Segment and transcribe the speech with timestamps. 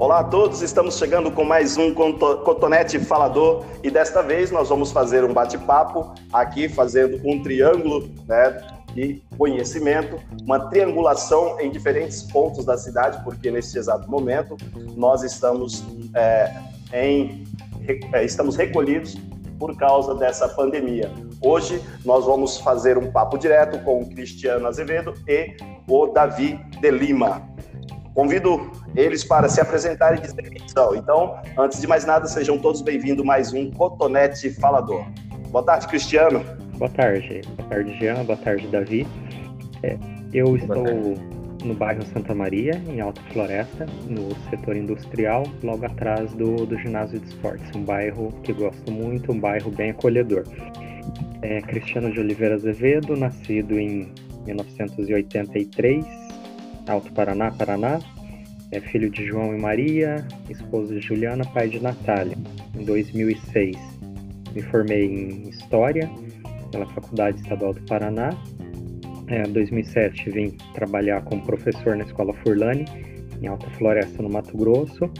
[0.00, 4.92] Olá a todos, estamos chegando com mais um Cotonete Falador e desta vez nós vamos
[4.92, 8.64] fazer um bate-papo aqui, fazendo um triângulo né,
[8.94, 14.56] de conhecimento, uma triangulação em diferentes pontos da cidade, porque neste exato momento
[14.96, 15.84] nós estamos,
[16.14, 16.54] é,
[16.92, 17.42] em,
[18.12, 19.16] é, estamos recolhidos
[19.58, 21.10] por causa dessa pandemia.
[21.42, 25.56] Hoje nós vamos fazer um papo direto com o Cristiano Azevedo e
[25.88, 27.42] o Davi de Lima.
[28.18, 30.92] Convido eles para se apresentarem e dizer quem são.
[30.96, 35.04] Então, antes de mais nada, sejam todos bem-vindos mais um Cotonete Falador.
[35.50, 36.44] Boa tarde, Cristiano.
[36.78, 37.42] Boa tarde.
[37.56, 38.24] Boa tarde, Jean.
[38.24, 39.06] Boa tarde, Davi.
[39.84, 39.96] É,
[40.34, 40.84] eu estou
[41.64, 47.20] no bairro Santa Maria, em Alta Floresta, no setor industrial, logo atrás do, do ginásio
[47.20, 47.70] de esportes.
[47.76, 50.42] Um bairro que gosto muito, um bairro bem acolhedor.
[51.42, 54.12] É Cristiano de Oliveira Azevedo, nascido em
[54.44, 56.27] 1983,
[56.88, 57.98] Alto Paraná, Paraná.
[58.70, 62.36] É filho de João e Maria, esposo de Juliana, pai de Natália.
[62.78, 63.76] Em 2006,
[64.54, 66.10] me formei em História
[66.70, 68.30] pela Faculdade Estadual do Paraná.
[69.28, 72.84] Em é, 2007, vim trabalhar como professor na Escola Furlane,
[73.40, 75.10] em Alta Floresta, no Mato Grosso.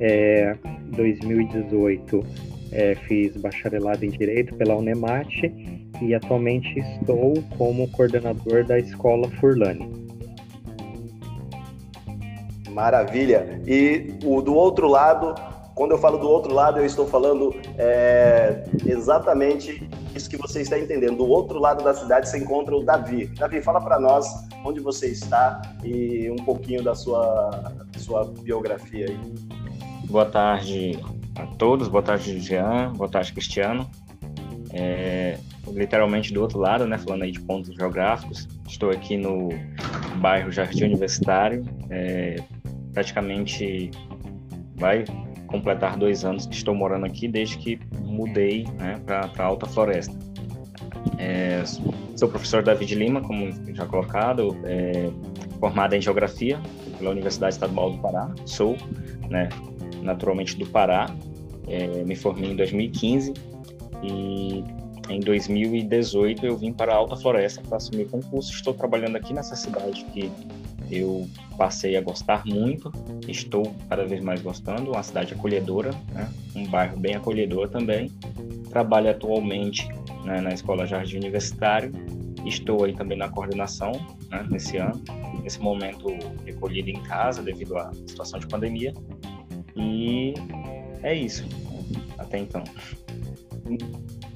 [0.00, 0.56] É,
[0.96, 2.24] 2018,
[2.72, 5.52] é, fiz bacharelado em Direito pela Unemate
[6.00, 9.97] e atualmente estou como coordenador da Escola Furlane.
[12.78, 13.60] Maravilha.
[13.66, 15.34] E o do outro lado,
[15.74, 20.78] quando eu falo do outro lado, eu estou falando é, exatamente isso que você está
[20.78, 21.16] entendendo.
[21.16, 23.26] Do outro lado da cidade se encontra o Davi.
[23.36, 24.28] Davi, fala para nós
[24.64, 27.50] onde você está e um pouquinho da sua,
[27.96, 29.18] sua biografia aí.
[30.04, 31.00] Boa tarde
[31.34, 33.90] a todos, boa tarde, Jean, boa tarde, Cristiano.
[34.72, 39.48] É, literalmente do outro lado, né, falando aí de pontos geográficos, estou aqui no
[40.18, 42.36] bairro Jardim Universitário, é,
[42.98, 43.92] praticamente
[44.74, 45.04] vai
[45.46, 50.12] completar dois anos que estou morando aqui desde que mudei né, para Alta Floresta.
[51.16, 51.62] É,
[52.16, 55.10] sou professor David Lima, como já colocado, é,
[55.60, 56.60] formado em Geografia
[56.98, 58.34] pela Universidade Estadual do Pará.
[58.44, 58.76] Sou,
[59.30, 59.48] né,
[60.02, 61.06] naturalmente, do Pará.
[61.68, 63.32] É, me formei em 2015
[64.02, 64.64] e
[65.08, 68.50] em 2018 eu vim para a Alta Floresta para assumir concurso.
[68.50, 70.32] Estou trabalhando aqui nessa cidade que
[70.90, 72.90] eu passei a gostar muito,
[73.26, 76.28] estou cada vez mais gostando, uma cidade acolhedora, né?
[76.54, 78.10] um bairro bem acolhedor também.
[78.70, 79.88] Trabalho atualmente
[80.24, 81.92] né, na Escola Jardim Universitário,
[82.44, 83.92] estou aí também na coordenação
[84.30, 85.02] né, nesse ano,
[85.42, 86.06] nesse momento
[86.44, 88.94] recolhido em casa devido à situação de pandemia.
[89.76, 90.34] E
[91.02, 91.44] é isso,
[92.18, 92.62] até então.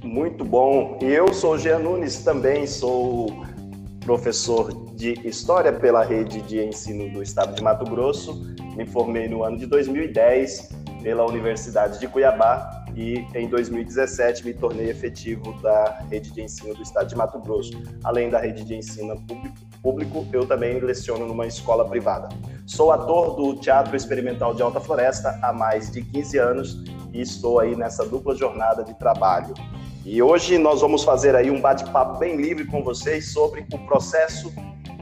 [0.02, 0.98] Muito bom.
[1.00, 3.44] Eu sou Jean Nunes, também sou
[4.04, 8.54] professor de História pela Rede de Ensino do Estado de Mato Grosso.
[8.76, 10.70] Me formei no ano de 2010
[11.02, 16.82] pela Universidade de Cuiabá e em 2017 me tornei efetivo da Rede de Ensino do
[16.82, 17.72] Estado de Mato Grosso.
[18.04, 22.28] Além da Rede de Ensino público, público eu também leciono numa escola privada.
[22.64, 27.58] Sou ator do Teatro Experimental de Alta Floresta há mais de 15 anos e estou
[27.58, 29.52] aí nessa dupla jornada de trabalho.
[30.04, 34.52] E hoje nós vamos fazer aí um bate-papo bem livre com vocês sobre o processo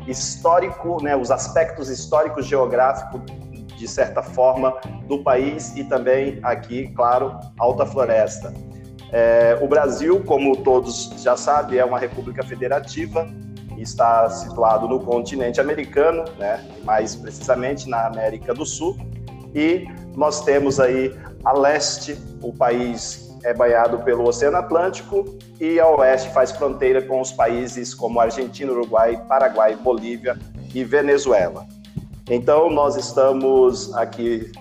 [0.07, 3.21] histórico, né, os aspectos históricos geográficos
[3.77, 4.77] de certa forma
[5.07, 8.53] do país e também aqui, claro, Alta Floresta.
[9.13, 13.27] É, o Brasil, como todos já sabem, é uma república federativa
[13.83, 18.97] está situado no continente americano, né, mais precisamente na América do Sul,
[19.55, 19.87] e
[20.17, 21.15] nós temos aí
[21.45, 25.25] a leste o país é banhado pelo Oceano Atlântico
[25.59, 30.39] e a oeste faz fronteira com os países como Argentina, Uruguai, Paraguai, Bolívia
[30.75, 31.67] e Venezuela.
[32.29, 34.53] Então, nós estamos aqui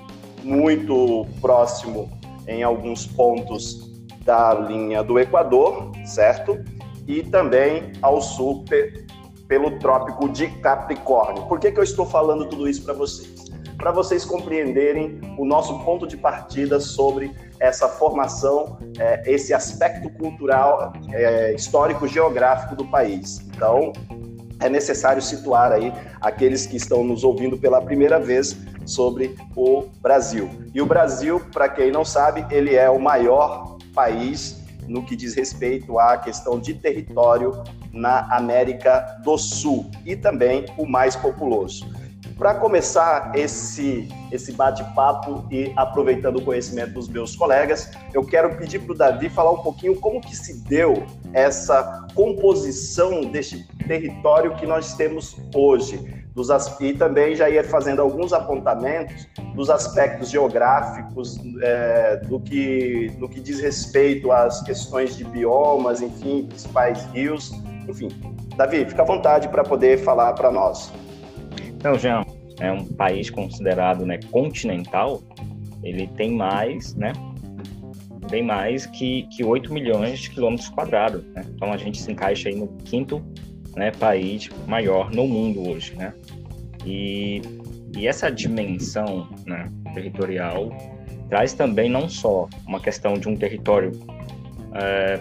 [0.44, 2.10] muito próximo
[2.48, 3.90] em alguns pontos
[4.26, 6.58] da linha do Equador, certo?
[7.08, 8.64] E também ao sul
[9.50, 11.44] pelo Trópico de Capricórnio.
[11.48, 13.50] Por que, que eu estou falando tudo isso para vocês?
[13.76, 20.94] Para vocês compreenderem o nosso ponto de partida sobre essa formação, é, esse aspecto cultural,
[21.12, 23.40] é, histórico, geográfico do país.
[23.56, 23.92] Então,
[24.62, 25.92] é necessário situar aí
[26.22, 28.56] aqueles que estão nos ouvindo pela primeira vez
[28.86, 30.50] sobre o Brasil.
[30.74, 35.36] E o Brasil, para quem não sabe, ele é o maior país no que diz
[35.36, 37.64] respeito à questão de território
[37.94, 41.88] na América do Sul e também o mais populoso.
[42.40, 48.80] Para começar esse, esse bate-papo e aproveitando o conhecimento dos meus colegas, eu quero pedir
[48.80, 54.66] para o Davi falar um pouquinho como que se deu essa composição deste território que
[54.66, 56.48] nós temos hoje, dos,
[56.80, 63.42] e também já ia fazendo alguns apontamentos dos aspectos geográficos é, do, que, do que
[63.42, 67.52] diz respeito às questões de biomas, enfim, principais rios,
[67.90, 68.10] enfim.
[68.56, 70.92] Davi, fica à vontade para poder falar para nós.
[71.78, 72.26] Então, Jean,
[72.60, 75.22] é um país considerado né, continental,
[75.84, 77.14] ele tem mais, né,
[78.30, 81.24] bem mais que, que 8 milhões de quilômetros quadrados.
[81.34, 81.44] Né?
[81.56, 83.24] Então a gente se encaixa aí no quinto
[83.76, 85.96] né, país maior no mundo hoje.
[85.96, 86.14] Né?
[86.86, 87.42] E,
[87.98, 90.70] e essa dimensão né, territorial
[91.30, 93.92] traz também não só uma questão de um território
[94.74, 95.20] é,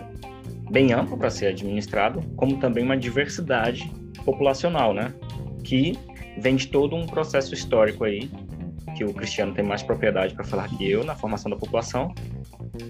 [0.70, 3.91] bem amplo para ser administrado, como também uma diversidade
[4.25, 5.12] populacional, né?
[5.65, 5.99] Que
[6.38, 8.31] vem de todo um processo histórico aí,
[8.97, 12.15] que o Cristiano tem mais propriedade para falar que eu na formação da população,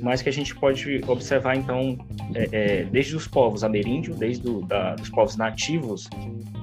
[0.00, 1.98] mas que a gente pode observar então
[2.34, 6.08] é, é, desde os povos ameríndios, desde do, da, os povos nativos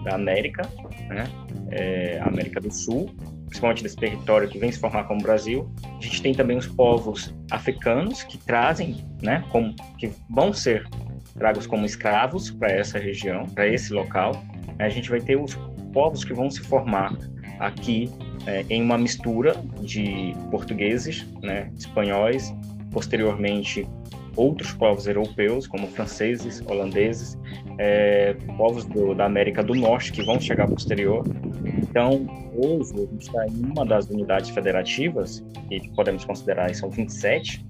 [0.04, 0.64] da América,
[1.08, 1.26] né,
[1.72, 3.10] é, América do Sul,
[3.48, 5.72] principalmente desse território que vem se formar como Brasil.
[5.98, 10.88] A gente tem também os povos africanos que trazem, né, como que vão ser
[11.38, 14.42] tragos como escravos para essa região, para esse local.
[14.80, 15.56] A gente vai ter os
[15.94, 17.16] povos que vão se formar
[17.60, 18.10] aqui
[18.46, 22.54] é, em uma mistura de portugueses, né, espanhóis,
[22.92, 23.88] posteriormente
[24.36, 27.38] outros povos europeus, como franceses, holandeses,
[27.78, 31.26] é, povos do, da América do Norte que vão chegar posterior.
[31.66, 37.66] Então, hoje, a gente está em uma das unidades federativas, que podemos considerar são 27,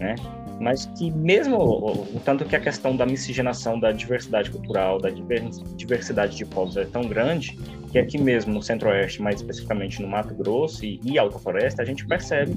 [0.00, 0.16] né?
[0.60, 6.36] Mas que mesmo o tanto que a questão da miscigenação da diversidade cultural, da diversidade
[6.36, 7.58] de povos é tão grande,
[7.90, 11.84] que aqui mesmo no Centro-Oeste, mais especificamente no Mato Grosso e, e Alta Floresta, a
[11.84, 12.56] gente percebe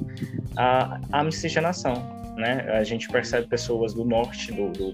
[0.58, 2.66] a, a miscigenação né?
[2.72, 4.94] A gente percebe pessoas do norte do, do,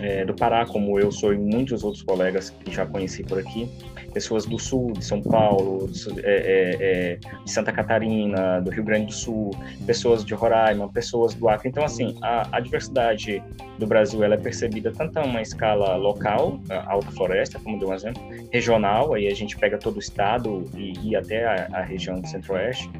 [0.00, 3.68] é, do Pará, como eu sou e muitos outros colegas que já conheci por aqui,
[4.12, 8.84] pessoas do sul, de São Paulo, de, é, é, é, de Santa Catarina, do Rio
[8.84, 9.50] Grande do Sul,
[9.86, 11.68] pessoas de Roraima, pessoas do Acre.
[11.68, 13.42] Então, assim, a, a diversidade
[13.78, 17.88] do Brasil ela é percebida tanto a uma escala local, a Alta Floresta, como deu
[17.88, 21.82] um exemplo, regional, aí a gente pega todo o estado e, e até a, a
[21.82, 22.90] região do Centro-Oeste,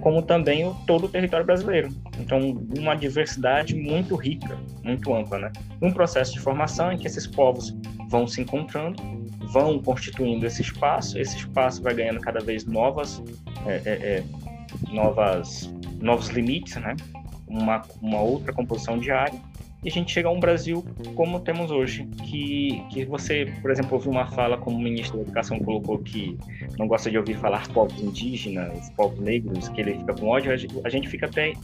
[0.00, 1.88] como também o, todo o território brasileiro.
[2.18, 2.38] Então,
[2.76, 5.52] uma diversidade muito rica, muito ampla, né?
[5.80, 7.76] Um processo de formação em que esses povos
[8.08, 9.02] vão se encontrando,
[9.52, 13.22] vão constituindo esse espaço, esse espaço vai ganhando cada vez novas,
[13.66, 14.24] é, é, é,
[14.92, 16.96] novas, novos limites, né?
[17.46, 19.38] Uma, uma outra composição de área,
[19.82, 20.84] e a gente chega a um Brasil
[21.14, 25.22] como temos hoje, que, que você, por exemplo, ouviu uma fala como o ministro da
[25.22, 26.36] Educação colocou que
[26.78, 30.52] não gosta de ouvir falar povos indígenas, povos negros, que ele fica com ódio,
[30.84, 31.54] a gente fica até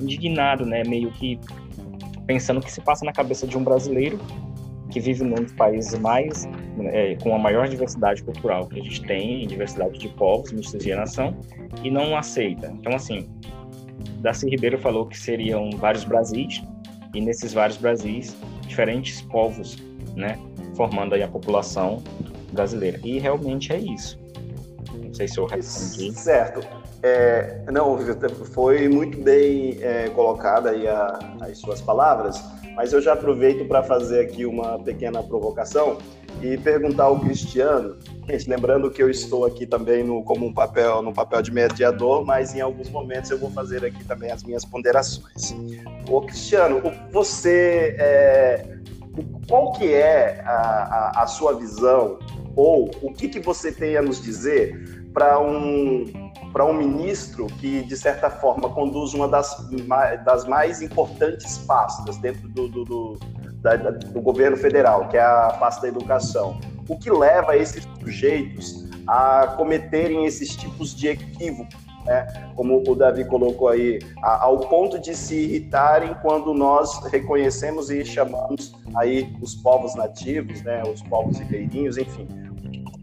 [0.00, 1.38] indignado, né, meio que
[2.26, 4.18] pensando o que se passa na cabeça de um brasileiro
[4.90, 6.48] que vive num dos países mais
[6.80, 11.36] é, com a maior diversidade cultural que a gente tem, diversidade de povos, miscigenação,
[11.84, 12.72] e não aceita.
[12.80, 13.28] Então, assim,
[14.20, 16.62] Darcy Ribeiro falou que seriam vários Brasis,
[17.14, 19.76] e nesses vários Brasis, diferentes povos,
[20.14, 20.38] né,
[20.76, 22.02] formando aí a população
[22.52, 22.98] brasileira.
[23.04, 24.18] E realmente é isso.
[24.92, 26.12] Não sei se eu respondi.
[26.12, 26.66] Certo.
[27.02, 27.96] É, não,
[28.52, 32.42] foi muito bem é, colocada aí a, as suas palavras,
[32.74, 35.98] mas eu já aproveito para fazer aqui uma pequena provocação
[36.42, 37.96] e perguntar ao Cristiano,
[38.46, 42.54] lembrando que eu estou aqui também no, como um papel, no papel de mediador, mas
[42.54, 45.54] em alguns momentos eu vou fazer aqui também as minhas ponderações.
[46.08, 48.78] Ô Cristiano, você, é,
[49.48, 52.18] qual que é a, a, a, sua visão
[52.54, 56.04] ou o que, que você tem a nos dizer para um
[56.52, 59.54] para um ministro que, de certa forma, conduz uma das,
[60.24, 63.18] das mais importantes pastas dentro do, do, do
[63.60, 66.58] da, do governo federal, que é a pasta da educação.
[66.88, 72.50] O que leva esses sujeitos a cometerem esses tipos de equívocos, né?
[72.54, 78.04] como o Davi colocou aí, a, ao ponto de se irritarem quando nós reconhecemos e
[78.04, 80.82] chamamos aí os povos nativos, né?
[80.82, 82.26] os povos ribeirinhos, enfim.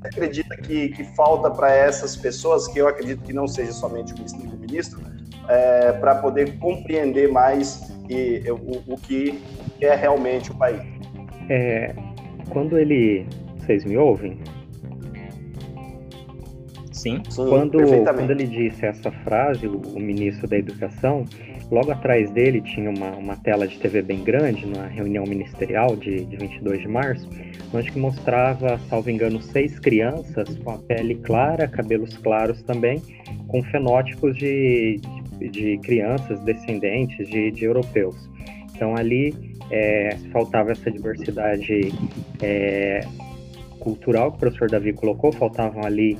[0.01, 4.13] Você acredita que, que falta para essas pessoas, que eu acredito que não seja somente
[4.13, 5.01] o ministro o ministro,
[5.47, 9.41] é, para poder compreender mais e, o, o que
[9.81, 10.81] é realmente o país.
[11.49, 11.95] É,
[12.49, 13.27] quando ele.
[13.65, 14.38] Vocês me ouvem?
[16.91, 17.22] Sim.
[17.27, 21.25] Sim quando, quando ele disse essa frase, o, o, ministro da Educação,
[21.72, 26.25] logo atrás dele tinha uma, uma tela de TV bem grande, na reunião ministerial de,
[26.25, 27.27] de 22 de março,
[27.74, 33.01] onde que mostrava, salvo engano, seis crianças com a pele clara, cabelos claros também,
[33.48, 35.01] com fenótipos de,
[35.39, 38.15] de, de crianças descendentes de, de europeus.
[38.75, 39.34] Então ali
[39.72, 41.91] é, faltava essa diversidade
[42.41, 43.01] é,
[43.85, 46.17] cultural que o professor Davi colocou, faltavam ali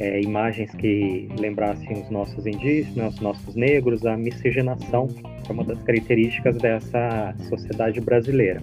[0.00, 5.06] é, imagens que lembrassem os nossos indígenas, os nossos negros, a miscigenação
[5.46, 8.62] é uma das características dessa sociedade brasileira.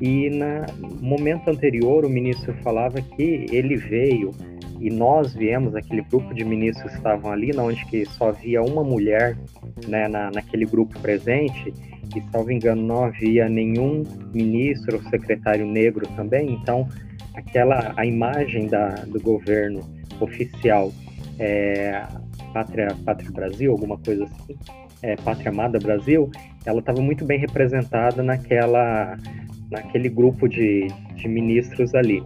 [0.00, 4.32] E no momento anterior, o ministro falava que ele veio
[4.80, 8.84] e nós viemos, aquele grupo de ministros que estavam ali, onde que só havia uma
[8.84, 9.36] mulher
[9.88, 11.74] né, na, naquele grupo presente,
[12.16, 16.88] e, salvo engano, não havia nenhum ministro ou secretário negro também, então
[17.38, 19.80] aquela a imagem da, do governo
[20.20, 20.92] oficial
[21.38, 22.02] é,
[22.52, 24.56] Pátria, Pátria Brasil, alguma coisa assim,
[25.02, 26.30] é, Pátria Amada Brasil,
[26.66, 29.16] ela estava muito bem representada naquela,
[29.70, 32.22] naquele grupo de, de ministros ali.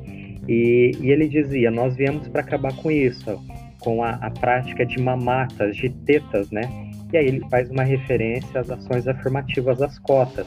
[0.48, 3.38] E, e, ele dizia: Nós viemos para acabar com isso,
[3.80, 6.62] com a, a, prática de mamatas, de tetas, né?
[7.12, 10.46] E aí ele faz uma referência às ações afirmativas às cotas,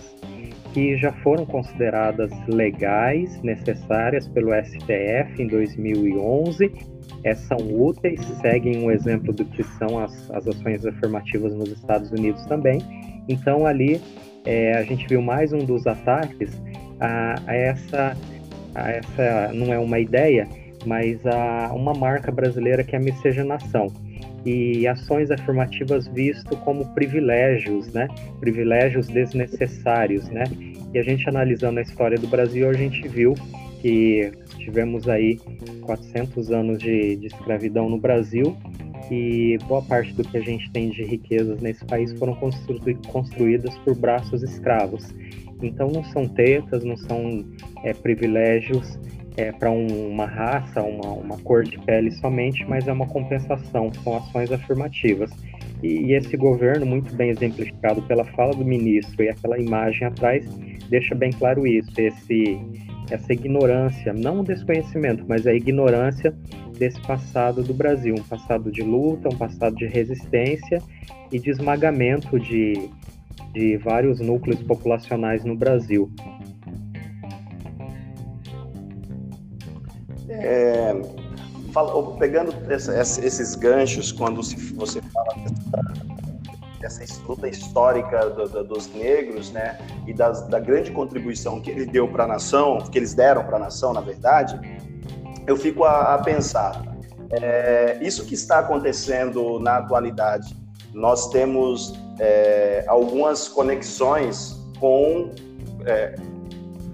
[0.75, 6.69] que já foram consideradas legais, necessárias pelo STF em 2011
[7.23, 12.11] é, são úteis, seguem um exemplo do que são as, as ações afirmativas nos Estados
[12.11, 12.79] Unidos também.
[13.29, 14.01] Então, ali
[14.43, 16.61] é, a gente viu mais um dos ataques.
[16.99, 18.17] A, a, essa,
[18.75, 20.45] a essa, não é uma ideia,
[20.85, 23.87] mas a uma marca brasileira que é a miscigenação
[24.45, 28.07] e ações afirmativas visto como privilégios, né?
[28.39, 30.43] Privilégios desnecessários, né?
[30.93, 33.33] E a gente analisando a história do Brasil, a gente viu
[33.81, 35.39] que tivemos aí
[35.81, 38.55] 400 anos de, de escravidão no Brasil
[39.11, 43.75] e boa parte do que a gente tem de riquezas nesse país foram constru construídas
[43.79, 45.13] por braços escravos.
[45.61, 47.45] Então não são tetas, não são
[47.83, 48.97] é, privilégios
[49.37, 53.91] é, para um, uma raça, uma, uma cor de pele somente, mas é uma compensação,
[54.03, 55.31] são ações afirmativas.
[55.83, 60.45] E, e esse governo, muito bem exemplificado pela fala do ministro e aquela imagem atrás,
[60.89, 61.91] deixa bem claro isso.
[61.97, 62.59] Esse
[63.11, 66.33] essa ignorância, não o desconhecimento, mas a ignorância
[66.77, 70.81] desse passado do Brasil, um passado de luta, um passado de resistência
[71.31, 72.89] e de esmagamento de,
[73.53, 76.11] de vários núcleos populacionais no Brasil.
[80.41, 80.93] É,
[82.17, 85.27] pegando esses ganchos, quando você fala
[86.83, 91.85] essa luta histórica do, do, dos negros, né, e das, da grande contribuição que ele
[91.85, 94.59] deu para a nação, que eles deram para a nação, na verdade,
[95.47, 96.83] eu fico a, a pensar,
[97.31, 100.55] é, isso que está acontecendo na atualidade,
[100.93, 105.31] nós temos é, algumas conexões com
[105.85, 106.15] é,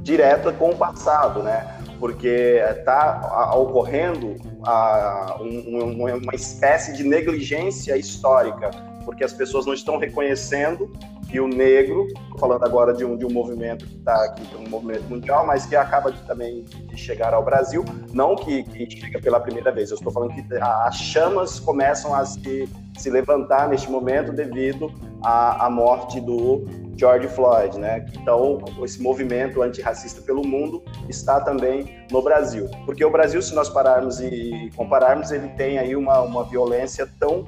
[0.02, 1.81] direta com o passado, né?
[2.02, 9.98] Porque está ocorrendo a, um, uma espécie de negligência histórica porque as pessoas não estão
[9.98, 10.92] reconhecendo
[11.30, 15.04] que o negro, falando agora de um, de um movimento que está aqui, um movimento
[15.04, 19.40] mundial, mas que acaba de, também de chegar ao Brasil, não que, que chega pela
[19.40, 22.68] primeira vez, eu estou falando que as chamas começam a se,
[22.98, 24.92] se levantar neste momento devido
[25.24, 26.66] à, à morte do
[27.02, 28.06] George Floyd, né?
[28.14, 32.70] Então, esse movimento antirracista pelo mundo está também no Brasil.
[32.86, 37.48] Porque o Brasil, se nós pararmos e compararmos, ele tem aí uma, uma violência tão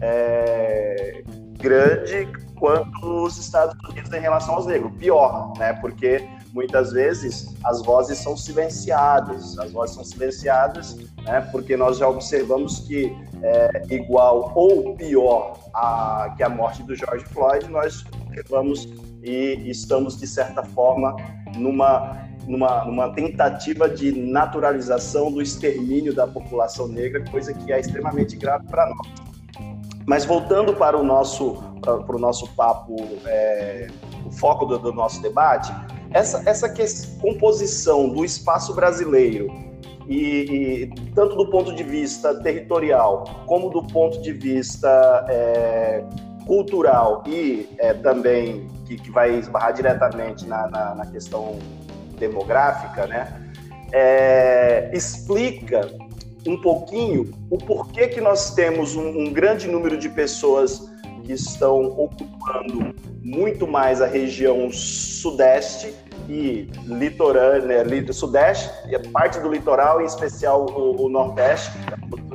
[0.00, 1.22] é,
[1.58, 4.90] grande quanto os Estados Unidos em relação aos negros.
[4.96, 5.74] Pior, né?
[5.74, 11.46] Porque muitas vezes as vozes são silenciadas, as vozes são silenciadas, né?
[11.52, 17.26] Porque nós já observamos que é, igual ou pior a, que a morte do George
[17.26, 18.02] Floyd, nós
[18.34, 18.88] observamos
[19.22, 21.16] e estamos de certa forma
[21.56, 28.36] numa numa, numa, tentativa de naturalização do extermínio da população negra, coisa que é extremamente
[28.36, 29.08] grave para nós.
[30.06, 33.86] Mas voltando para o nosso, para o nosso papo, é,
[34.26, 35.72] o foco do, do, nosso debate,
[36.10, 36.68] essa, essa
[37.18, 39.48] composição do espaço brasileiro,
[40.06, 46.04] e, e, tanto do ponto de vista territorial, como do ponto de vista é,
[46.46, 51.58] cultural e é, também que, que, vai esbarrar diretamente na, na, na questão
[52.18, 53.40] demográfica, né,
[53.92, 55.90] é, explica
[56.46, 60.90] um pouquinho o porquê que nós temos um, um grande número de pessoas
[61.24, 65.94] que estão ocupando muito mais a região sudeste
[66.28, 71.72] e litorânea, né, sudeste, e parte do litoral, em especial o, o, nordeste.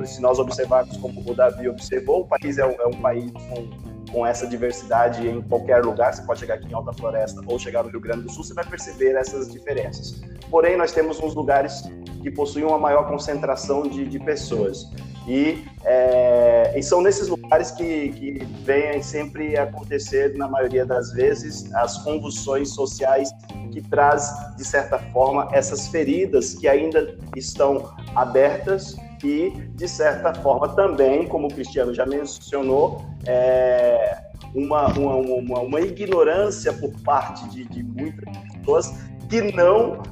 [0.04, 3.68] Se nós observarmos como o Davi observou, o país é um, é um país com
[4.12, 6.12] com essa diversidade em qualquer lugar.
[6.12, 8.54] Você pode chegar aqui em Alta Floresta ou chegar no Rio Grande do Sul, você
[8.54, 10.20] vai perceber essas diferenças.
[10.50, 11.82] Porém, nós temos uns lugares
[12.22, 14.90] que possuem uma maior concentração de, de pessoas.
[15.26, 21.98] E, é, e, são nesses lugares que, que sempre acontecer, na maioria das vezes, as
[22.02, 23.30] convulsões sociais
[23.70, 30.68] que traz, de certa forma, essas feridas que ainda estão abertas e, de certa forma,
[30.68, 34.18] também, como o Cristiano já mencionou, é,
[34.54, 38.24] uma, uma, uma, uma, ignorância por parte de, de muitas
[38.54, 38.94] pessoas
[39.28, 40.02] que não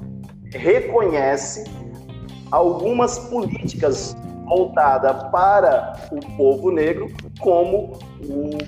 [0.53, 1.65] reconhece
[2.51, 7.99] algumas políticas voltadas para o povo negro como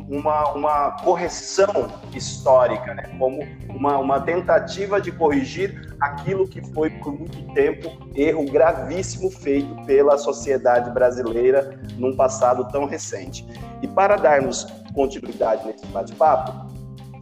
[0.08, 3.10] uma, uma correção histórica, né?
[3.18, 9.74] como uma, uma tentativa de corrigir aquilo que foi por muito tempo erro gravíssimo feito
[9.84, 13.46] pela sociedade brasileira num passado tão recente.
[13.82, 16.70] E para darmos continuidade nesse bate-papo,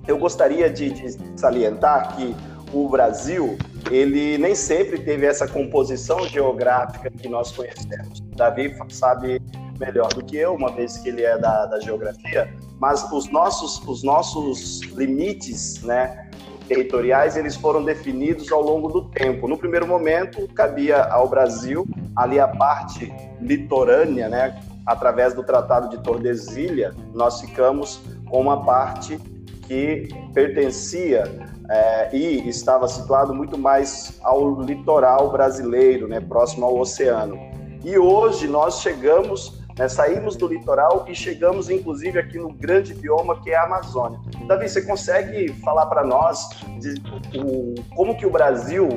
[0.06, 2.34] eu gostaria de, de salientar que
[2.72, 3.56] o Brasil
[3.90, 8.20] ele nem sempre teve essa composição geográfica que nós conhecemos.
[8.36, 9.40] Davi sabe
[9.78, 13.80] melhor do que eu, uma vez que ele é da, da geografia, mas os nossos,
[13.86, 16.28] os nossos limites, né,
[16.66, 19.48] territoriais, eles foram definidos ao longo do tempo.
[19.48, 26.02] No primeiro momento, cabia ao Brasil ali a parte litorânea, né, através do Tratado de
[26.02, 29.18] Tordesilha, nós ficamos com uma parte
[29.66, 31.24] que pertencia
[31.70, 37.38] é, e estava situado muito mais ao litoral brasileiro, né, próximo ao oceano.
[37.84, 43.40] E hoje nós chegamos, né, saímos do litoral e chegamos inclusive aqui no grande bioma
[43.40, 44.18] que é a Amazônia.
[44.46, 46.48] Davi, você consegue falar para nós
[46.80, 46.94] de,
[47.38, 48.88] o, como que o Brasil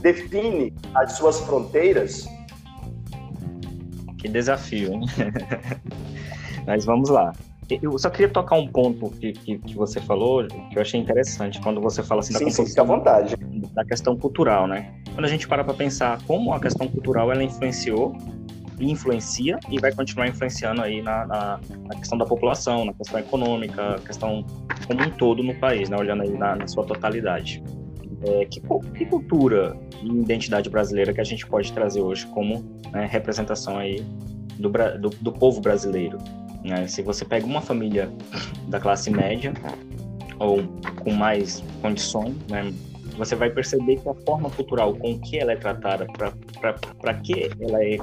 [0.00, 2.26] define as suas fronteiras?
[4.18, 5.02] Que desafio, hein?
[6.66, 7.32] Mas vamos lá.
[7.70, 11.60] Eu só queria tocar um ponto que, que, que, você falou, que eu achei interessante,
[11.62, 13.36] quando você fala assim da sim, sim, fica à vontade.
[13.72, 14.94] da questão cultural, né?
[15.14, 18.14] Quando a gente para para pensar como a questão cultural ela influenciou
[18.80, 23.96] influencia e vai continuar influenciando aí na, na, na questão da população, na questão econômica,
[24.06, 24.44] questão
[24.86, 25.96] como um todo no país, né?
[25.96, 27.62] Olhando aí na, na sua totalidade.
[28.26, 28.60] É, que,
[28.96, 34.02] que, cultura e identidade brasileira que a gente pode trazer hoje como né, representação aí
[34.58, 36.18] do, do, do povo brasileiro?
[36.64, 36.86] Né?
[36.86, 38.10] Se você pega uma família
[38.68, 39.52] da classe média
[40.38, 40.62] ou
[41.02, 42.72] com mais condições, né,
[43.16, 46.06] você vai perceber que a forma cultural com que ela é tratada,
[47.00, 47.98] para que ela é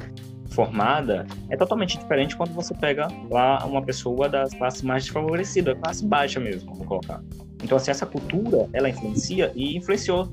[0.51, 6.05] formada, é totalmente diferente quando você pega lá uma pessoa das classes mais desfavorecidas, classe
[6.05, 7.21] baixa mesmo, vou colocar.
[7.63, 10.29] Então, assim, essa cultura, ela influencia e influenciou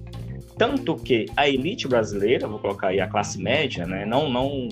[0.57, 4.69] tanto que a elite brasileira, vou colocar aí a classe média, né, não, não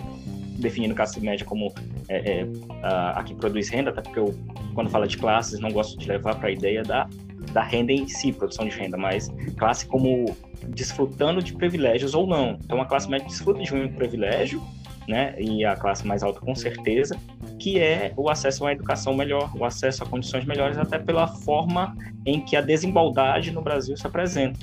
[0.59, 1.73] definindo classe média como
[2.09, 2.47] é, é,
[2.83, 4.35] a, a, que produz renda, até porque eu,
[4.75, 7.09] quando falo de classes, não gosto de levar para a ideia da,
[7.53, 10.35] da renda em si, produção de renda, mas classe como
[10.69, 12.59] desfrutando de privilégios ou não.
[12.65, 14.61] Então, a classe média desfruta de um privilégio,
[15.09, 17.17] né, e a classe mais alta com certeza,
[17.59, 21.27] que é o acesso a uma educação melhor, o acesso a condições melhores, até pela
[21.27, 24.59] forma em que a desigualdade no Brasil se apresenta,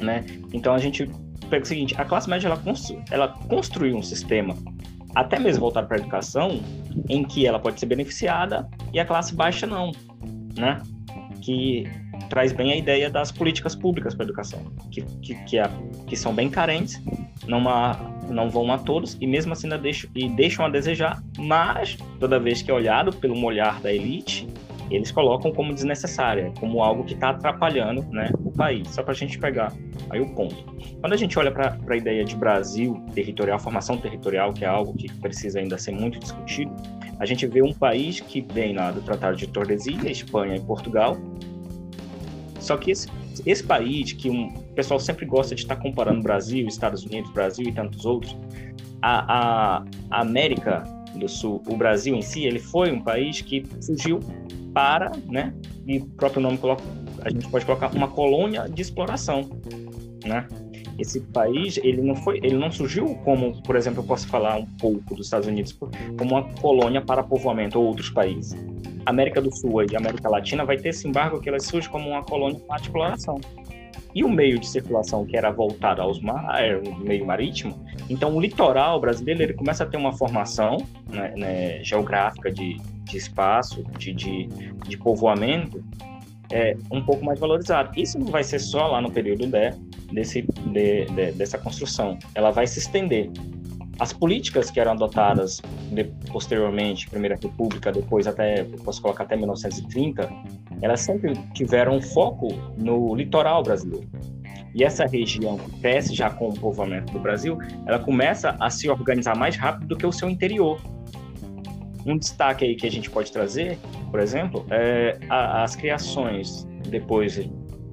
[0.00, 0.24] né?
[0.52, 1.10] Então a gente
[1.50, 4.54] pega o seguinte, a classe média ela, constru, ela construiu um sistema
[5.14, 6.60] até mesmo voltado para a educação,
[7.08, 9.90] em que ela pode ser beneficiada e a classe baixa não,
[10.56, 10.80] né?
[11.40, 11.88] Que
[12.28, 15.70] traz bem a ideia das políticas públicas para a educação, que, que, que, a,
[16.06, 17.02] que são bem carentes,
[17.46, 21.96] não, a, não vão a todos e mesmo assim deixam, e deixam a desejar, mas
[22.20, 24.46] toda vez que é olhado pelo olhar da elite,
[24.90, 28.88] eles colocam como desnecessária, como algo que está atrapalhando né, o país.
[28.88, 29.72] Só para a gente pegar
[30.10, 30.56] aí o ponto.
[31.00, 34.94] Quando a gente olha para a ideia de Brasil territorial, formação territorial, que é algo
[34.94, 36.74] que precisa ainda ser muito discutido,
[37.20, 41.16] a gente vê um país que vem lá do Tratado de Tordesilhas, Espanha e Portugal.
[42.68, 43.08] Só que esse,
[43.46, 47.66] esse país, que um, o pessoal sempre gosta de estar comparando Brasil, Estados Unidos, Brasil
[47.66, 48.36] e tantos outros,
[49.00, 53.64] a, a, a América do Sul, o Brasil em si, ele foi um país que
[53.80, 54.20] surgiu
[54.74, 55.54] para, né?
[55.86, 56.84] E o próprio nome coloca,
[57.22, 59.48] a gente pode colocar uma colônia de exploração,
[60.26, 60.46] né?
[60.98, 64.66] Esse país, ele não foi, ele não surgiu como, por exemplo, eu posso falar um
[64.66, 68.54] pouco dos Estados Unidos como uma colônia para povoamento ou outros países.
[69.08, 72.22] América do Sul e América Latina vai ter esse embargo que ela surge como uma
[72.22, 73.40] colônia para exploração.
[74.14, 78.40] E o meio de circulação que era voltado aos mares, o meio marítimo, então o
[78.40, 84.12] litoral brasileiro ele começa a ter uma formação né, né, geográfica de, de espaço, de,
[84.12, 84.46] de,
[84.86, 85.84] de povoamento,
[86.50, 87.98] é, um pouco mais valorizado.
[87.98, 89.70] Isso não vai ser só lá no período de,
[90.12, 93.30] desse, de, de, dessa construção, ela vai se estender.
[93.98, 100.28] As políticas que eram adotadas de, posteriormente, Primeira República, depois até, posso colocar até 1930,
[100.80, 104.08] elas sempre tiveram foco no litoral brasileiro.
[104.72, 108.88] E essa região que cresce já com o povoamento do Brasil, ela começa a se
[108.88, 110.80] organizar mais rápido do que o seu interior.
[112.06, 113.78] Um destaque aí que a gente pode trazer,
[114.12, 117.40] por exemplo, é as criações depois,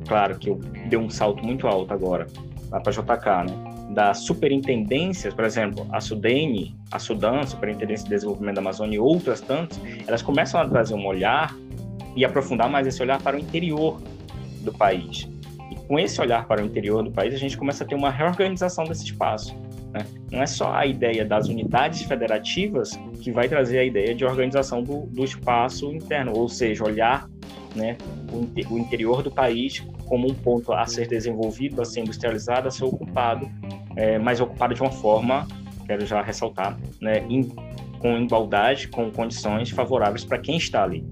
[0.08, 0.54] claro que
[0.88, 2.28] deu um salto muito alto agora,
[2.70, 3.74] lá para JK, né?
[3.95, 9.39] Das superintendências, por exemplo, a Sudene, a Sudan, Superintendência de Desenvolvimento da Amazônia e outras
[9.39, 11.55] tantas, elas começam a trazer um olhar
[12.13, 14.01] e aprofundar mais esse olhar para o interior
[14.62, 15.29] do país.
[15.71, 18.12] E com esse olhar para o interior do país, a gente começa a ter uma
[18.12, 19.55] reorganização desse espaço.
[19.93, 20.05] Né?
[20.29, 24.84] Não é só a ideia das unidades federativas que vai trazer a ideia de organização
[24.84, 27.29] do, do espaço interno, ou seja, olhar
[27.73, 27.97] né,
[28.31, 32.86] o, interior do país como um ponto a ser desenvolvido, a ser industrializado, a ser
[32.86, 33.49] ocupado,
[33.95, 35.47] é, mas ocupado de uma forma,
[35.86, 37.49] quero já ressaltar, né, in,
[37.99, 41.05] com igualdade, com condições favoráveis para quem está ali.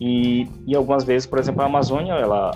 [0.00, 2.50] E, e algumas vezes, por exemplo, a Amazônia, ela,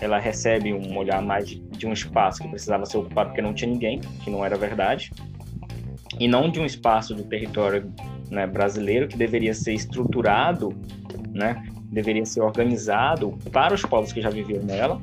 [0.00, 3.52] ela recebe um olhar mais de, de um espaço que precisava ser ocupado porque não
[3.52, 5.12] tinha ninguém, que não era verdade,
[6.18, 7.92] e não de um espaço do território
[8.30, 10.74] né, brasileiro que deveria ser estruturado
[11.32, 15.00] né, deveria ser organizado para os povos que já viviam nela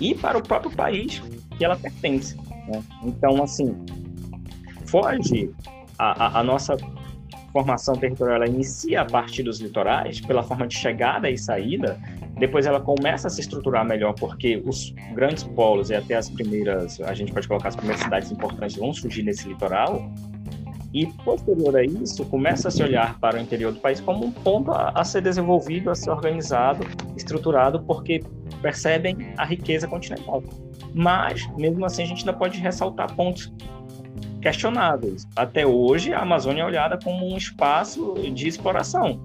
[0.00, 1.22] e para o próprio país
[1.56, 2.36] que ela pertence.
[2.68, 2.82] Né?
[3.02, 3.74] Então, assim,
[4.86, 5.50] foge
[5.98, 6.76] a, a, a, nossa
[7.52, 11.98] formação territorial, ela inicia a partir dos litorais, pela forma de chegada e saída,
[12.38, 17.00] depois ela começa a se estruturar melhor, porque os grandes polos e até as primeiras,
[17.00, 20.10] a gente pode colocar as primeiras cidades importantes vão surgir nesse litoral,
[20.92, 24.32] e, posterior a isso, começa a se olhar para o interior do país como um
[24.32, 28.22] ponto a, a ser desenvolvido, a ser organizado, estruturado, porque
[28.62, 30.42] percebem a riqueza continental.
[30.96, 33.52] Mas, mesmo assim, a gente ainda pode ressaltar pontos
[34.40, 35.28] questionáveis.
[35.36, 39.20] Até hoje, a Amazônia é olhada como um espaço de exploração.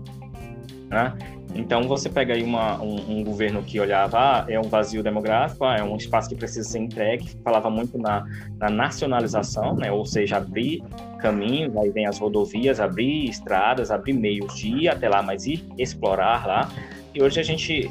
[0.89, 1.13] Né?
[1.55, 5.63] Então, você pega aí uma, um, um, governo que olhava, ah, é um vazio demográfico,
[5.63, 8.25] ah, é um espaço que precisa ser entregue, falava muito na,
[8.57, 9.89] na nacionalização, né?
[9.93, 10.83] ou seja, abrir
[11.19, 15.63] caminhos, aí vem as rodovias, abrir estradas, abrir meios de ir até lá, mas ir
[15.77, 16.69] explorar lá.
[17.15, 17.89] E hoje a gente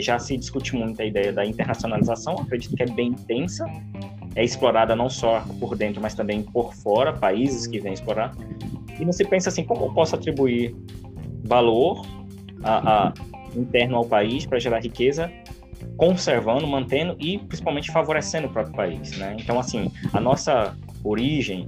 [0.00, 3.66] já se discute muito a ideia da internacionalização, acredito que é bem intensa,
[4.34, 8.34] é explorada não só por dentro, mas também por fora, países que vêm explorar.
[8.98, 10.74] E não se pensa assim, como eu posso atribuir
[11.44, 12.06] valor
[12.62, 13.12] a, a,
[13.56, 15.30] interno ao país para gerar riqueza,
[15.96, 19.16] conservando, mantendo e principalmente favorecendo o próprio país.
[19.18, 19.36] Né?
[19.38, 21.66] Então, assim, a nossa origem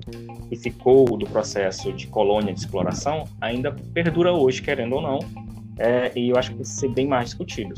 [0.48, 5.18] que ficou do processo de colônia de exploração ainda perdura hoje, querendo ou não,
[5.78, 7.74] é, e eu acho que precisa ser bem mais discutido.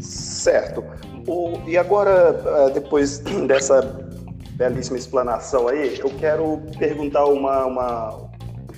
[0.00, 0.84] Certo.
[1.26, 3.82] O, e agora, é, depois dessa
[4.52, 8.30] belíssima explanação aí, eu quero perguntar uma, uma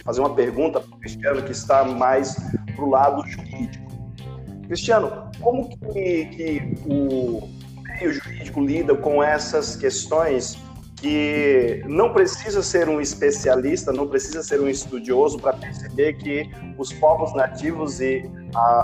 [0.04, 2.36] fazer uma pergunta para o Cristiano que está mais
[2.74, 3.86] para o lado jurídico.
[4.66, 7.48] Cristiano, como que, que o
[7.84, 10.58] meio jurídico lida com essas questões
[11.00, 16.92] que não precisa ser um especialista, não precisa ser um estudioso para perceber que os
[16.92, 18.28] povos nativos e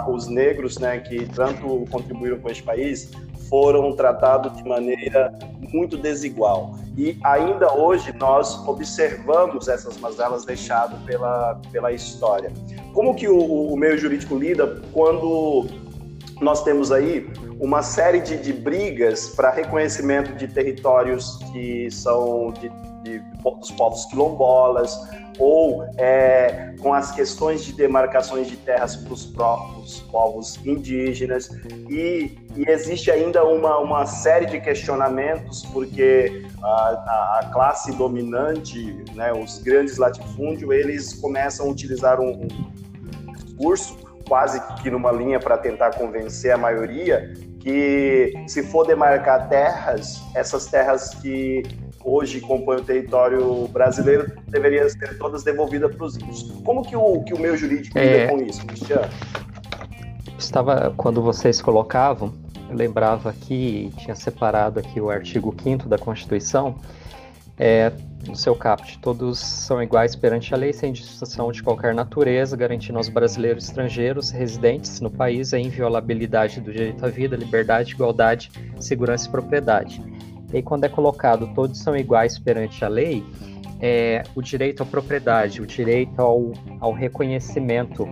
[0.09, 3.11] os negros, né, que tanto contribuíram com este país,
[3.48, 5.37] foram tratados de maneira
[5.72, 6.77] muito desigual.
[6.96, 12.53] E ainda hoje nós observamos essas mazelas deixadas pela, pela história.
[12.92, 15.66] Como que o, o meio jurídico lida quando
[16.40, 22.68] nós temos aí uma série de, de brigas para reconhecimento de territórios que são de,
[23.03, 24.99] de, dos povos quilombolas,
[25.38, 31.51] ou é, com as questões de demarcações de terras para os próprios povos indígenas.
[31.88, 39.33] E, e existe ainda uma, uma, série de questionamentos, porque a, a, classe dominante, né,
[39.33, 42.47] os grandes latifúndios, eles começam a utilizar um,
[43.27, 49.48] um discurso quase que numa linha para tentar convencer a maioria que se for demarcar
[49.48, 51.62] terras, essas terras que
[52.04, 56.42] hoje compõem o território brasileiro deveriam ser todas devolvidas para os índios.
[56.62, 58.04] Como que o, que o meio jurídico é...
[58.04, 59.08] lida com isso, Cristiano?
[60.38, 62.34] Estava, quando vocês colocavam,
[62.68, 66.76] eu lembrava aqui, tinha separado aqui o artigo 5 da Constituição,
[67.59, 67.93] é,
[68.27, 72.99] no seu caput, todos são iguais perante a lei, sem distinção de qualquer natureza, garantindo
[72.99, 79.29] aos brasileiros estrangeiros residentes no país a inviolabilidade do direito à vida, liberdade, igualdade, segurança
[79.29, 80.03] e propriedade.
[80.53, 83.25] E aí, quando é colocado todos são iguais perante a lei,
[83.81, 88.09] é, o direito à propriedade, o direito ao, ao reconhecimento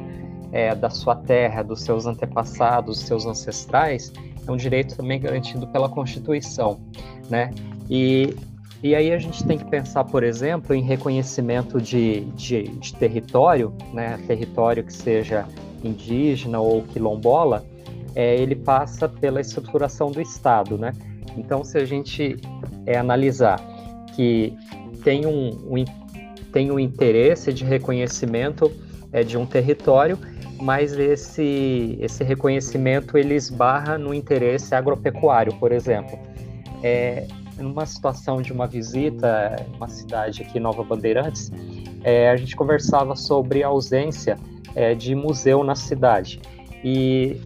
[0.52, 4.12] é, da sua terra, dos seus antepassados, dos seus ancestrais,
[4.46, 6.80] é um direito também garantido pela Constituição,
[7.30, 7.50] né?
[7.88, 8.34] E,
[8.82, 13.72] e aí a gente tem que pensar, por exemplo, em reconhecimento de, de, de território,
[13.92, 14.18] né?
[14.26, 15.46] Território que seja
[15.84, 17.64] indígena ou quilombola,
[18.14, 20.92] é, ele passa pela estruturação do Estado, né?
[21.36, 22.36] Então, se a gente
[22.84, 23.60] é, analisar
[24.16, 24.52] que
[25.04, 25.84] tem um, um,
[26.52, 28.70] tem um interesse de reconhecimento
[29.12, 30.18] é, de um território,
[30.60, 36.18] mas esse, esse reconhecimento ele esbarra no interesse agropecuário, por exemplo.
[36.82, 41.50] É, numa situação de uma visita em uma cidade aqui, Nova Bandeirantes,
[42.02, 44.38] é, a gente conversava sobre a ausência
[44.74, 46.40] é, de museu na cidade.
[46.82, 47.40] E,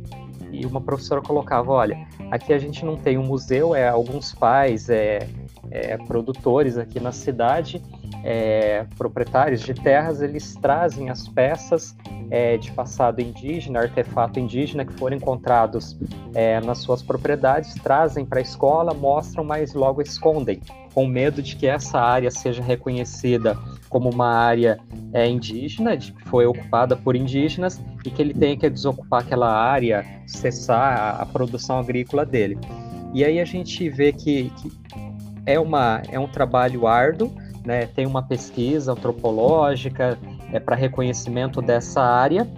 [0.52, 4.88] e, uma professora colocava: olha, aqui a gente não tem um museu, é alguns pais,
[4.88, 5.28] é,
[5.70, 7.82] é produtores aqui na cidade,
[8.24, 11.96] é, proprietários de terras, eles trazem as peças
[12.30, 15.96] é, de passado indígena, artefato indígena que foram encontrados
[16.34, 20.60] é, nas suas propriedades, trazem para a escola, mostram, mas logo escondem,
[20.92, 23.56] com medo de que essa área seja reconhecida
[23.88, 24.78] como uma área
[25.12, 29.52] é, indígena, de que foi ocupada por indígenas, e que ele tenha que desocupar aquela
[29.52, 32.58] área, cessar a, a produção agrícola dele.
[33.14, 34.72] E aí a gente vê que, que
[35.46, 37.32] é, uma, é um trabalho árduo,
[37.66, 37.86] né?
[37.86, 40.16] tem uma pesquisa antropológica,
[40.52, 42.48] é, para reconhecimento dessa área.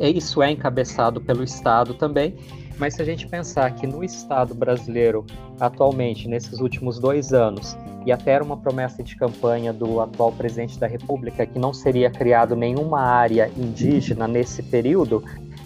[0.00, 2.34] Isso é encabeçado pelo Estado também,
[2.78, 5.26] mas se a gente pensar que no Estado brasileiro,
[5.60, 10.78] atualmente, nesses últimos dois anos, e até era uma promessa de campanha do atual presidente
[10.78, 15.22] da República que não seria criado nenhuma área indígena nesse período,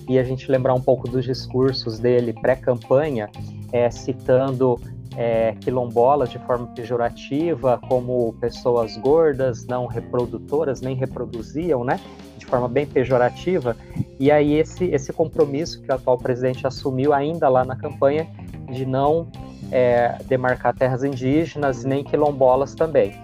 [0.09, 3.31] e a gente lembrar um pouco dos discursos dele pré-campanha,
[3.73, 4.79] é, citando
[5.17, 11.99] é, quilombolas de forma pejorativa, como pessoas gordas, não reprodutoras, nem reproduziam, né?
[12.37, 13.77] De forma bem pejorativa.
[14.21, 18.29] E aí esse, esse compromisso que o atual presidente assumiu ainda lá na campanha
[18.71, 19.29] de não
[19.73, 23.15] é, demarcar terras indígenas nem quilombolas também.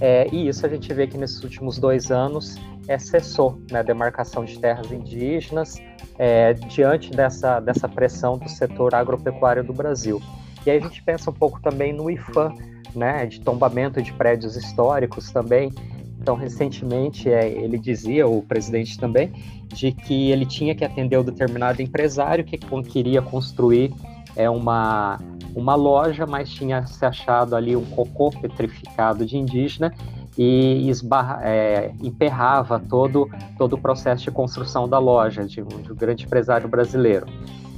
[0.00, 2.56] É, e isso a gente vê que nesses últimos dois anos
[2.88, 5.76] é, cessou né, a demarcação de terras indígenas
[6.18, 10.20] é, diante dessa, dessa pressão do setor agropecuário do Brasil.
[10.66, 12.54] E aí a gente pensa um pouco também no IFAM,
[12.94, 15.72] né, de tombamento de prédios históricos também.
[16.20, 19.32] Então, recentemente, é, ele dizia, o presidente também,
[19.68, 23.92] de que ele tinha que atender o determinado empresário que queria construir
[24.36, 25.18] é, uma,
[25.54, 29.92] uma loja, mas tinha se achado ali um cocô petrificado de indígena
[30.38, 35.92] e esbarra, é, emperrava todo, todo o processo de construção da loja, de um, de
[35.92, 37.26] um grande empresário brasileiro,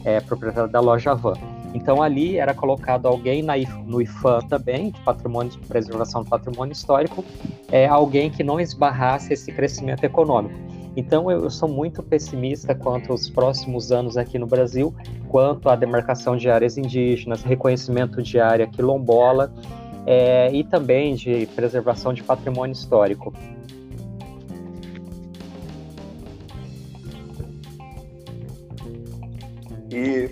[0.04, 1.34] é, proprietário da loja Van.
[1.74, 6.72] Então ali era colocado alguém na, no IFAM também, de patrimônio de preservação do patrimônio
[6.72, 7.24] histórico,
[7.70, 10.54] é, alguém que não esbarrasse esse crescimento econômico.
[10.96, 14.94] Então eu, eu sou muito pessimista quanto aos próximos anos aqui no Brasil,
[15.28, 19.52] quanto à demarcação de áreas indígenas, reconhecimento de área quilombola
[20.06, 23.34] é, e também de preservação de patrimônio histórico.
[29.90, 30.28] E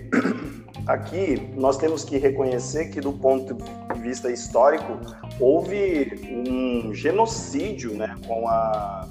[0.87, 4.99] Aqui nós temos que reconhecer que, do ponto de vista histórico,
[5.38, 9.09] houve um genocídio, né, com a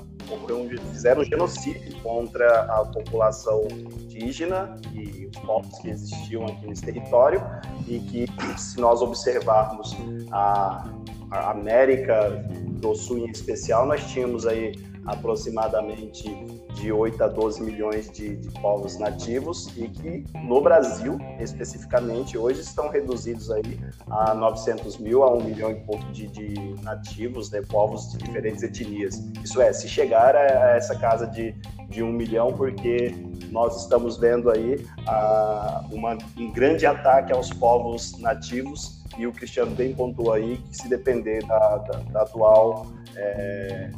[0.92, 7.42] fizeram um genocídio contra a população indígena e os povos que existiam aqui nesse território
[7.88, 9.96] e que, se nós observarmos
[10.32, 10.90] a,
[11.32, 12.46] a América
[12.80, 14.74] do Sul em especial, nós tínhamos aí
[15.06, 16.30] aproximadamente
[16.76, 22.62] de 8 a 12 milhões de, de, povos nativos e que no Brasil, especificamente, hoje
[22.62, 27.62] estão reduzidos aí a 900 mil a 1 milhão e pouco de, de nativos, né,
[27.62, 29.18] povos de diferentes etnias.
[29.44, 31.54] Isso é, se chegar a, essa casa de,
[31.90, 33.14] de 1 milhão, porque
[33.52, 39.76] nós estamos vendo aí a, uma, um grande ataque aos povos nativos e o Cristiano
[39.76, 43.92] bem pontuou aí que se depender da, da, da atual é,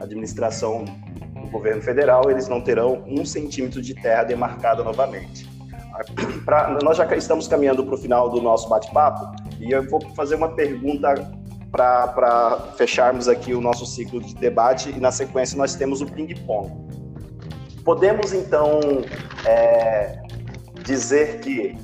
[0.00, 0.84] administração
[1.34, 5.48] do governo federal, eles não terão um centímetro de terra demarcada novamente.
[6.44, 10.34] Pra, nós já estamos caminhando para o final do nosso bate-papo e eu vou fazer
[10.34, 11.14] uma pergunta
[11.70, 16.72] para fecharmos aqui o nosso ciclo de debate e na sequência nós temos o ping-pong.
[17.84, 18.80] Podemos então
[19.44, 20.20] é,
[20.84, 21.76] dizer que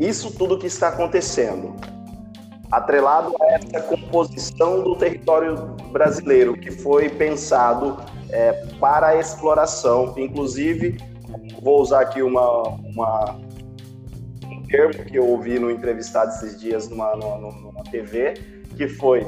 [0.00, 1.74] isso tudo que está acontecendo
[2.70, 5.56] atrelado a essa composição do território
[5.90, 7.98] brasileiro, que foi pensado
[8.30, 10.14] é, para a exploração.
[10.16, 10.98] Inclusive,
[11.62, 13.38] vou usar aqui uma, uma,
[14.44, 19.26] um termo que eu ouvi no entrevistado esses dias numa, numa, numa TV, que foi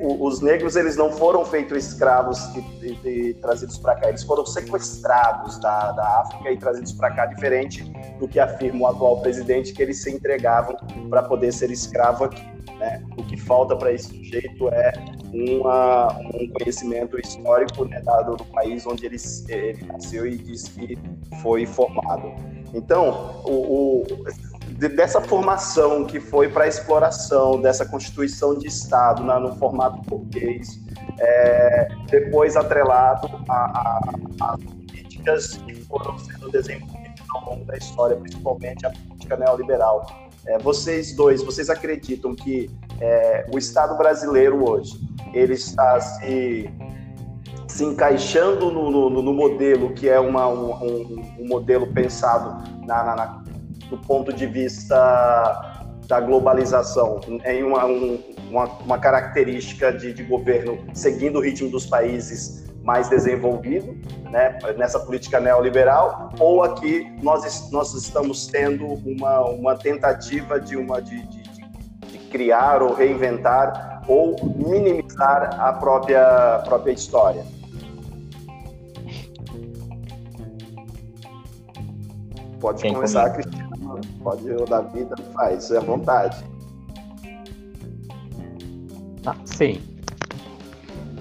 [0.00, 2.38] os negros eles não foram feitos escravos
[2.82, 7.12] e, e, e trazidos para cá, eles foram sequestrados da, da África e trazidos para
[7.12, 7.84] cá, diferente
[8.18, 10.76] do que afirma o atual presidente, que eles se entregavam
[11.08, 12.42] para poder ser escravo aqui.
[12.80, 13.00] Né?
[13.16, 14.92] O que falta para esse sujeito é
[15.32, 19.16] uma, um conhecimento histórico né, dado do país onde ele,
[19.48, 20.98] ele nasceu e diz que
[21.40, 22.32] foi formado.
[22.74, 24.24] Então, o, o
[24.74, 30.80] dessa formação que foi para a exploração dessa constituição de Estado no formato português,
[31.18, 38.90] é, depois atrelado às políticas que foram sendo desenvolvidas ao longo da história, principalmente a
[38.90, 40.06] política neoliberal.
[40.46, 44.92] É, vocês dois, vocês acreditam que é, o Estado brasileiro hoje
[45.32, 46.70] ele está se,
[47.66, 50.72] se encaixando no, no, no modelo que é uma, um,
[51.38, 53.43] um, modelo pensado na, na,
[53.94, 60.78] do ponto de vista da globalização, em uma, um, uma, uma, característica de, de governo
[60.92, 63.96] seguindo o ritmo dos países mais desenvolvido,
[64.30, 71.00] né, nessa política neoliberal, ou aqui nós, nós estamos tendo uma, uma tentativa de, uma,
[71.00, 77.46] de, de, de criar ou reinventar ou minimizar a própria, própria história.
[82.60, 83.53] Pode Quem começar, comigo?
[84.22, 86.44] Pode, o Davi, faz, é à vontade.
[89.26, 89.80] Ah, sim.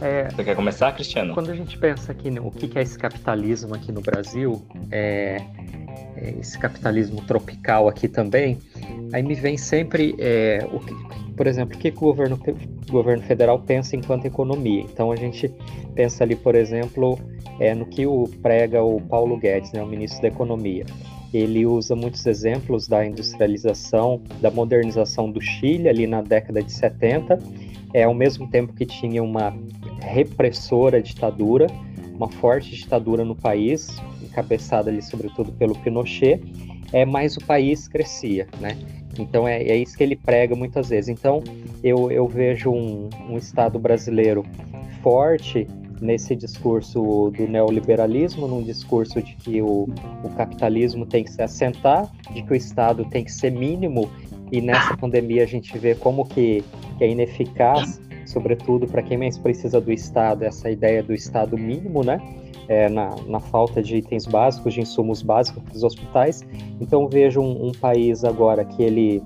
[0.02, 1.34] É, Você quer começar, Cristiano?
[1.34, 5.38] Quando a gente pensa aqui no que é esse capitalismo aqui no Brasil, é,
[6.17, 8.60] é, esse capitalismo tropical aqui também,
[9.13, 10.93] aí me vem sempre, é, o que,
[11.36, 12.38] por exemplo, o que, que o, governo,
[12.89, 14.82] o governo federal pensa enquanto economia.
[14.82, 15.50] Então a gente
[15.96, 17.17] pensa ali, por exemplo,
[17.60, 20.86] é, no que o prega o Paulo Guedes, né, o ministro da Economia.
[21.34, 27.39] Ele usa muitos exemplos da industrialização, da modernização do Chile ali na década de 70,
[27.93, 29.56] é, ao mesmo tempo que tinha uma
[30.00, 31.67] repressora ditadura,
[32.13, 33.88] uma forte ditadura no país,
[34.22, 36.41] encabeçada ali sobretudo pelo Pinochet,
[36.91, 38.78] é, mas o país crescia, né?
[39.17, 41.10] Então é, é isso que ele prega muitas vezes.
[41.10, 41.43] Então
[41.84, 44.46] eu, eu vejo um, um Estado brasileiro
[45.02, 45.67] forte
[46.04, 49.88] nesse discurso do neoliberalismo, num discurso de que o,
[50.24, 54.10] o capitalismo tem que se assentar, de que o Estado tem que ser mínimo,
[54.52, 56.63] e nessa pandemia a gente vê como que,
[56.98, 62.04] que é ineficaz sobretudo para quem mais precisa do Estado, essa ideia do Estado mínimo,
[62.04, 62.20] né?
[62.68, 66.42] É, na, na, falta de itens básicos, de insumos básicos para os hospitais.
[66.80, 69.22] Então vejo um, um, país agora que ele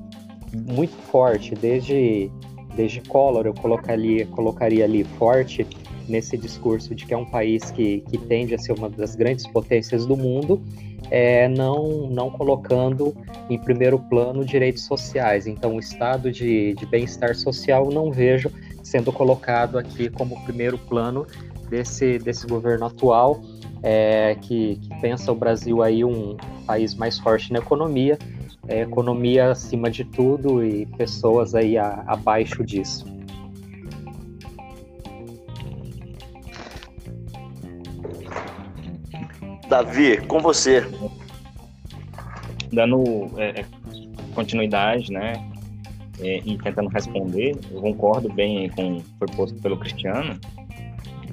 [0.72, 2.32] muito forte, desde,
[2.76, 5.68] desde Collor, eu colocaria, colocaria ali forte
[6.08, 9.46] nesse discurso de que é um país que, que tende a ser uma das grandes
[9.48, 10.62] potências do mundo,
[11.10, 13.16] é, não, não colocando
[13.50, 15.48] em primeiro plano direitos sociais.
[15.48, 18.52] Então, o estado de, de bem-estar social não vejo
[18.84, 21.28] sendo colocado aqui como primeiro plano
[21.70, 23.42] desse, desse governo atual,
[23.84, 28.18] é, que, que, pensa o Brasil aí um país mais forte na economia,
[28.68, 33.17] é, economia acima de tudo e pessoas aí a, abaixo disso.
[39.68, 40.86] Davi, com você.
[42.72, 43.66] Dando é, é
[44.34, 45.34] continuidade, né,
[46.20, 50.40] é, e tentando responder, eu concordo bem com o que foi posto pelo Cristiano.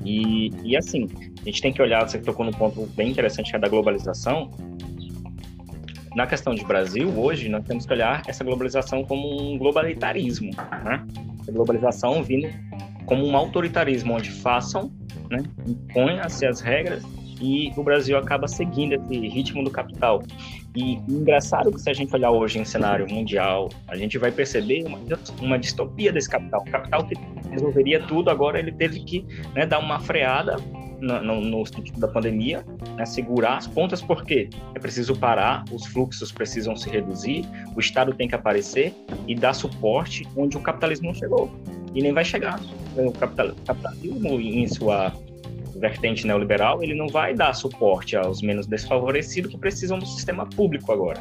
[0.05, 1.09] E, e assim,
[1.41, 4.51] a gente tem que olhar, você tocou num ponto bem interessante que é da globalização.
[6.15, 10.51] Na questão de Brasil, hoje, nós temos que olhar essa globalização como um globalitarismo.
[10.85, 11.05] Né?
[11.49, 12.49] A globalização vindo
[13.07, 14.93] como um autoritarismo, onde façam,
[15.31, 17.05] né, imponham-se as regras
[17.45, 20.23] e o Brasil acaba seguindo esse ritmo do capital.
[20.75, 24.85] E engraçado que se a gente olhar hoje em cenário mundial, a gente vai perceber
[24.87, 24.99] uma,
[25.41, 26.63] uma distopia desse capital.
[26.67, 27.15] O capital que
[27.51, 30.57] resolveria tudo, agora ele teve que né, dar uma freada
[31.01, 32.65] no, no, no, sentido da pandemia,
[32.97, 37.45] né, segurar as pontas, porque é preciso parar, os fluxos precisam se reduzir,
[37.77, 38.95] o Estado tem que aparecer
[39.29, 41.53] e dar suporte onde o capitalismo não chegou.
[41.95, 42.59] E nem vai chegar.
[42.97, 45.13] O capitalismo, em sua
[45.77, 50.93] vertente neoliberal, ele não vai dar suporte aos menos desfavorecidos que precisam do sistema público
[50.93, 51.21] agora.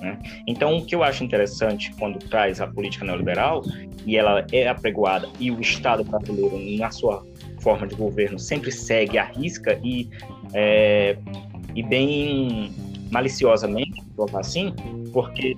[0.00, 0.18] Né?
[0.46, 3.62] Então, o que eu acho interessante quando traz a política neoliberal,
[4.06, 7.24] e ela é apregoada, e o Estado brasileiro, na sua
[7.60, 10.08] forma de governo, sempre segue a risca e,
[10.54, 11.16] é,
[11.74, 12.72] e bem
[13.10, 14.02] maliciosamente,
[14.34, 14.74] assim,
[15.12, 15.54] porque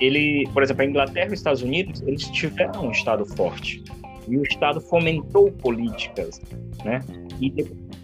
[0.00, 3.82] ele, por exemplo, a Inglaterra e os Estados Unidos, eles tiveram um Estado forte.
[4.26, 6.40] E o Estado fomentou políticas
[6.84, 7.00] né,
[7.40, 7.98] e.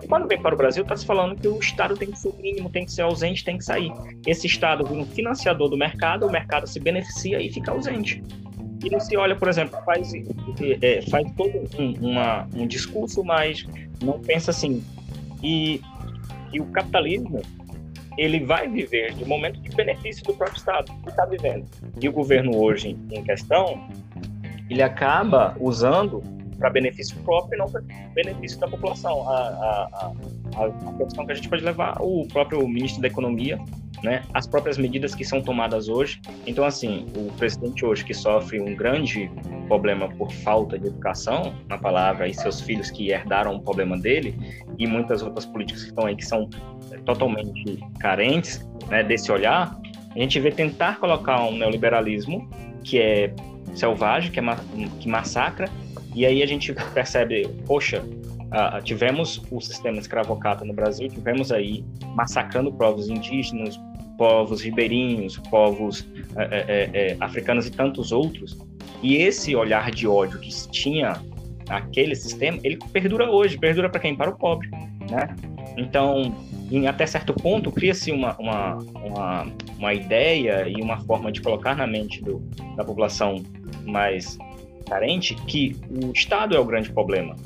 [0.00, 2.32] E quando vem para o Brasil, está se falando que o Estado tem que ser
[2.34, 3.92] mínimo, tem que ser ausente, tem que sair.
[4.24, 8.22] Esse Estado vira um financiador do mercado, o mercado se beneficia e fica ausente.
[8.84, 10.12] E não se olha, por exemplo, faz,
[10.80, 13.66] é, faz todo um, uma, um discurso, mas
[14.02, 14.84] não pensa assim.
[15.42, 15.80] E,
[16.52, 17.42] e o capitalismo,
[18.16, 21.66] ele vai viver de momento de benefício do próprio Estado, que está vivendo.
[22.00, 23.86] E o governo hoje em questão,
[24.68, 26.22] ele acaba usando
[26.60, 27.82] para benefício próprio e não para
[28.14, 29.28] benefício da população.
[29.28, 30.12] A, a,
[30.56, 33.58] a, a questão que a gente pode levar o próprio ministro da Economia,
[34.02, 36.20] né, as próprias medidas que são tomadas hoje.
[36.46, 39.30] Então, assim, o presidente hoje que sofre um grande
[39.66, 44.34] problema por falta de educação, na palavra, e seus filhos que herdaram o problema dele,
[44.78, 46.48] e muitas outras políticas que estão aí que são
[47.04, 49.78] totalmente carentes né, desse olhar,
[50.14, 52.48] A gente vê tentar colocar um neoliberalismo
[52.82, 53.32] que é
[53.74, 54.56] selvagem, que, é ma
[54.98, 55.68] que massacra,
[56.14, 61.84] e aí a gente percebe, poxa, uh, tivemos o sistema escravocrata no Brasil, tivemos aí
[62.14, 63.78] massacrando povos indígenas,
[64.18, 66.06] povos ribeirinhos, povos
[66.36, 68.58] é, é, africanos e tantos outros.
[69.02, 71.22] E esse olhar de ódio que tinha
[71.70, 74.14] aquele sistema, ele perdura hoje, perdura para quem?
[74.14, 74.68] Para o pobre,
[75.10, 75.34] né?
[75.76, 76.34] Então,
[76.70, 79.46] em até certo ponto, cria-se uma, uma, uma,
[79.78, 82.40] uma, ideia e uma forma de colocar na mente do,
[82.76, 83.42] da população
[83.86, 84.36] mais
[84.90, 87.36] carente que o Estado é o grande problema,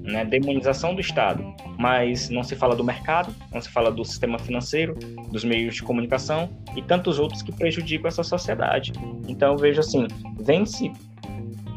[0.00, 0.24] né?
[0.24, 1.44] Demonização do Estado,
[1.78, 4.94] mas não se fala do mercado, não se fala do sistema financeiro,
[5.30, 8.92] dos meios de comunicação e tantos outros que prejudicam essa sociedade.
[9.28, 10.06] Então, vejo assim,
[10.40, 10.90] vem se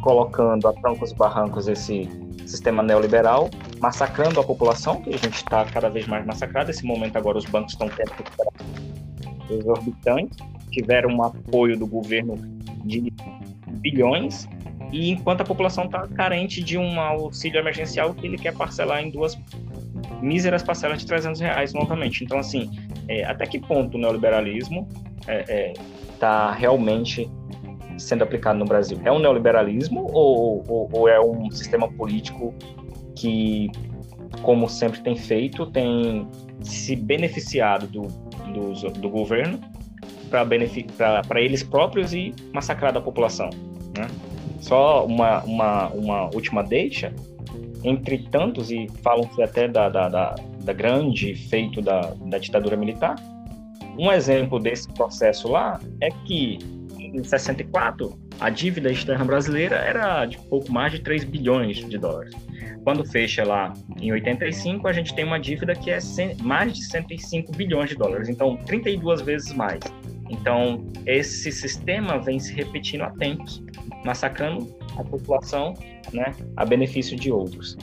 [0.02, 2.08] colocando a troncos e barrancos esse
[2.46, 3.50] sistema neoliberal,
[3.82, 6.68] massacrando a população, que a gente está cada vez mais massacrado.
[6.68, 8.14] Nesse momento agora os bancos estão tendo
[9.50, 10.38] exorbitantes,
[10.72, 12.36] tiveram um apoio do governo
[12.86, 13.12] de
[13.68, 14.47] bilhões,
[14.91, 19.09] e enquanto a população está carente de um auxílio emergencial que ele quer parcelar em
[19.09, 19.38] duas
[20.22, 22.24] míseras parcelas de 300 reais novamente.
[22.24, 22.72] Então, assim,
[23.07, 24.88] é, até que ponto o neoliberalismo
[25.20, 25.74] está é, é,
[26.20, 27.30] tá realmente
[27.97, 28.99] sendo aplicado no Brasil?
[29.03, 32.53] É um neoliberalismo ou, ou, ou é um sistema político
[33.15, 33.70] que,
[34.41, 36.28] como sempre tem feito, tem
[36.61, 38.03] se beneficiado do,
[38.53, 39.59] do, do governo
[40.28, 43.50] para eles próprios e massacrado a população?
[43.98, 44.08] Né?
[44.60, 47.14] Só uma, uma, uma última deixa,
[47.84, 53.16] entre tantos, e falam-se até da, da, da, da, grande feito da, da ditadura militar,
[53.98, 56.60] um exemplo desse processo lá é que
[57.00, 62.34] em 64, a dívida externa brasileira era de pouco mais de 3 bilhões de dólares.
[62.84, 66.00] Quando fecha lá em 85, a gente tem uma dívida que é
[66.42, 69.80] mais de 105 bilhões de dólares, então 32 vezes mais.
[70.30, 73.64] Então, esse sistema vem se repetindo há tempos,
[74.04, 75.74] massacrando a população
[76.14, 77.78] né, a benefício de outros.